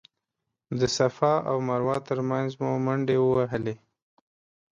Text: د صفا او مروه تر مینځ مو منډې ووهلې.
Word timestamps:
د 0.79 0.81
صفا 0.97 1.33
او 1.49 1.57
مروه 1.67 1.97
تر 2.07 2.19
مینځ 2.29 2.51
مو 2.61 2.71
منډې 2.85 3.17
ووهلې. 3.21 3.75